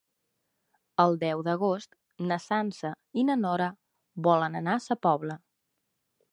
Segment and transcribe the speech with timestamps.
[1.03, 1.93] El deu d'agost
[2.31, 3.69] na Sança i na Nora
[4.31, 5.41] volen anar a Sa Pobla.